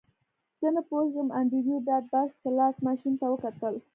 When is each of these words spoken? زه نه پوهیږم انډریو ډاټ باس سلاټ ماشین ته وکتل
زه 0.61 0.67
نه 0.75 0.81
پوهیږم 0.89 1.27
انډریو 1.39 1.77
ډاټ 1.87 2.05
باس 2.13 2.29
سلاټ 2.43 2.75
ماشین 2.85 3.13
ته 3.19 3.25
وکتل 3.29 3.73